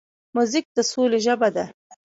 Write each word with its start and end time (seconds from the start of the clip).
موزیک 0.35 0.65
د 0.75 0.79
سولې 0.91 1.19
ژبه 1.25 1.49
ده. 1.55 1.65